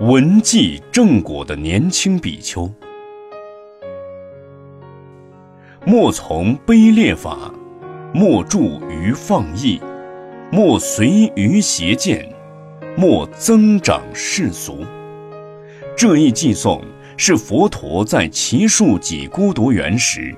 [0.00, 2.70] 闻记正果的年轻比丘，
[5.84, 7.52] 莫从卑劣法，
[8.14, 9.80] 莫著于放逸，
[10.52, 12.32] 莫随于邪见，
[12.96, 14.84] 莫增长世俗。
[15.96, 16.80] 这一寄颂
[17.16, 20.32] 是佛陀在奇树几孤独园时，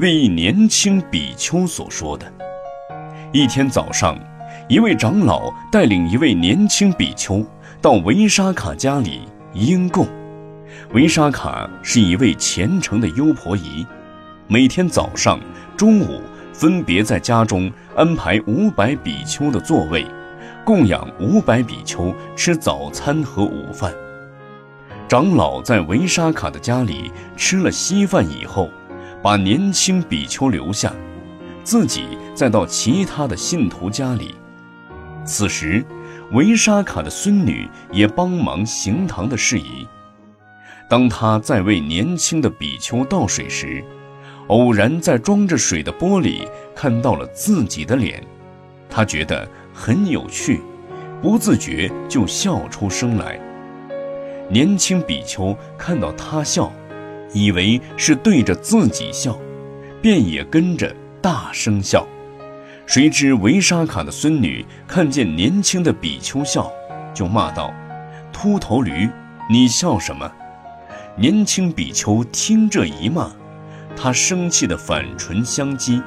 [0.00, 2.26] 为一年轻比丘所说的。
[3.32, 4.18] 一天早上，
[4.68, 7.44] 一位长老带领一位年轻比丘。
[7.80, 9.20] 到维沙卡家里
[9.52, 10.08] 应供。
[10.92, 13.86] 维沙卡是一位虔诚的优婆夷，
[14.48, 15.38] 每天早上、
[15.76, 16.20] 中午
[16.52, 20.04] 分别在家中安排五百比丘的座位，
[20.64, 23.92] 供养五百比丘吃早餐和午饭。
[25.06, 28.68] 长老在维沙卡的家里吃了稀饭以后，
[29.22, 30.92] 把年轻比丘留下，
[31.62, 34.34] 自己再到其他的信徒家里。
[35.26, 35.84] 此时。
[36.32, 39.86] 维沙卡的孙女也帮忙行堂的事宜。
[40.90, 43.80] 当他在为年轻的比丘倒水时，
[44.48, 48.20] 偶然在装着水的玻璃看到了自己的脸，
[48.90, 50.60] 他觉得很有趣，
[51.22, 53.38] 不自觉就笑出声来。
[54.50, 56.72] 年轻比丘看到他笑，
[57.32, 59.38] 以为是对着自己笑，
[60.02, 62.04] 便也跟着大声笑。
[62.86, 66.70] 谁知维沙卡的孙女看见年轻的比丘笑，
[67.12, 67.74] 就骂道
[68.32, 69.10] ：“秃头驴，
[69.50, 70.30] 你笑什么？”
[71.18, 73.28] 年轻比丘听这一骂，
[73.96, 76.00] 他生气的反唇相讥：“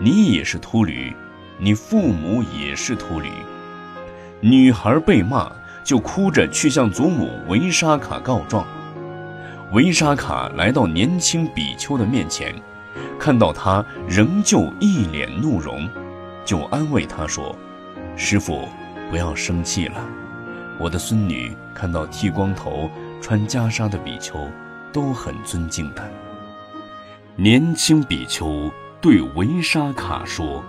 [0.00, 1.14] 你也是秃驴，
[1.58, 3.28] 你父母也是秃驴。”
[4.40, 5.52] 女孩被骂，
[5.84, 8.66] 就哭着去向祖母维沙卡告状。
[9.72, 12.54] 维沙卡来到年轻比丘的面前。
[13.18, 15.88] 看到他仍旧一脸怒容，
[16.44, 17.56] 就安慰他说
[18.16, 18.68] ：“师傅，
[19.10, 20.04] 不要生气了。
[20.80, 24.48] 我的孙女看到剃光头、穿袈裟的比丘，
[24.92, 26.02] 都很尊敬的。”
[27.36, 28.70] 年轻比丘
[29.00, 30.62] 对维沙卡说：“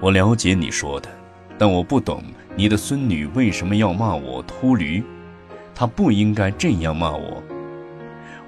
[0.00, 1.08] 我了解你说的，
[1.58, 2.22] 但我不懂
[2.56, 5.02] 你的孙女为什么要骂我秃驴。
[5.74, 7.42] 她不应该这样骂我。”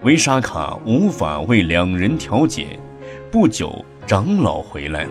[0.03, 2.79] 维沙卡无法为两人调解。
[3.33, 5.11] 不久，长老回来了。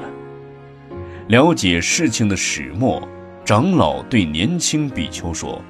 [1.27, 3.05] 了解事情的始末，
[3.43, 5.61] 长老对年轻比丘说：“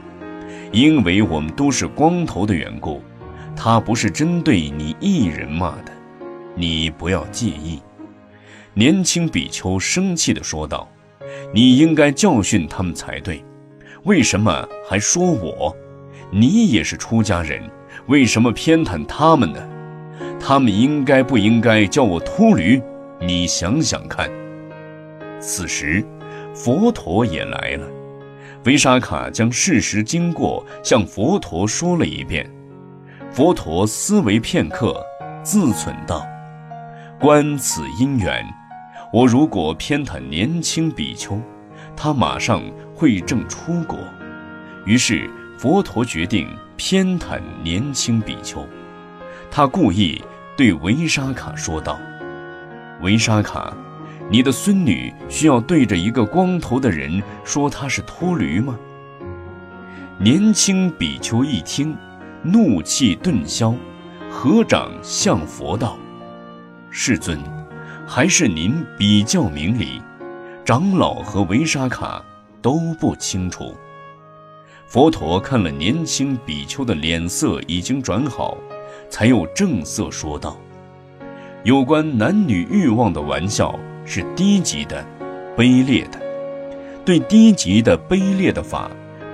[0.71, 3.01] 因为我们都是光头的缘故，
[3.55, 5.91] 他不是针对你一人骂的，
[6.55, 7.81] 你不要介意。”
[8.75, 10.87] 年轻比丘生气地说道
[11.51, 13.43] ：“你应该教训他们才对，
[14.03, 15.75] 为什么还说我？
[16.29, 17.63] 你也是出家人，
[18.07, 19.59] 为什么偏袒他们呢？”
[20.39, 22.81] 他们应该不应该叫我秃驴？
[23.19, 24.29] 你想想看。
[25.39, 26.05] 此时，
[26.53, 27.87] 佛陀也来了。
[28.65, 32.49] 维沙卡将事实经过向佛陀说了一遍。
[33.31, 35.03] 佛陀思维片刻，
[35.43, 36.25] 自忖道
[37.19, 38.43] ：“观此因缘，
[39.11, 41.39] 我如果偏袒年轻比丘，
[41.95, 42.61] 他马上
[42.95, 43.97] 会证出国。
[44.85, 48.65] 于是，佛陀决定偏袒年轻比丘。
[49.51, 50.23] 他故意。”
[50.57, 51.99] 对维沙卡说道
[53.03, 53.71] ：“维沙卡，
[54.27, 58.75] 你的孙女需要对着一个光头的人说他是秃驴吗？”
[60.17, 61.95] 年轻比丘一听，
[62.41, 63.75] 怒气顿消，
[64.31, 65.95] 合掌向佛道
[66.89, 67.39] ：“世尊，
[68.07, 70.01] 还是您比较明理，
[70.65, 72.19] 长老和维沙卡
[72.63, 73.77] 都不清楚。”
[74.87, 78.57] 佛陀看了年轻比丘的脸色已经转好。
[79.09, 80.57] 才又正色说道
[81.63, 85.05] ：“有关男女欲望的玩笑是低级的、
[85.55, 86.19] 卑劣的。
[87.05, 88.91] 对低级的、卑劣的法，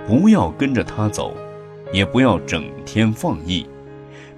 [0.08, 1.36] 不要跟着他走，
[1.92, 3.68] 也不要整天放逸、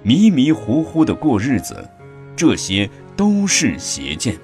[0.02, 1.86] 迷迷糊糊的过日子。
[2.34, 4.34] 这些都是邪见，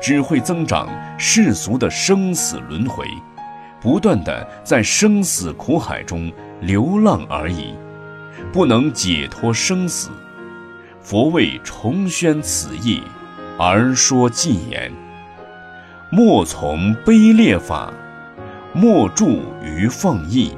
[0.00, 0.88] 只会增长
[1.18, 3.06] 世俗的生死轮回，
[3.84, 7.72] 不断的在生死苦海中流浪而已。”
[8.52, 10.10] 不能解脱生死，
[11.00, 13.00] 佛为重宣此意，
[13.58, 14.92] 而说偈言：
[16.10, 17.92] 莫从卑劣法，
[18.72, 19.26] 莫著
[19.62, 20.52] 于放逸，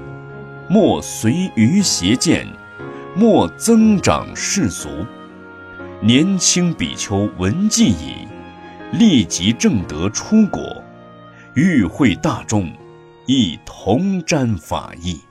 [0.68, 2.46] 莫随于邪见，
[3.14, 4.88] 莫增长世俗。
[6.00, 8.26] 年轻比丘闻记已，
[8.92, 10.82] 立即正得出果，
[11.54, 12.70] 欲会大众，
[13.26, 15.25] 亦同沾法意。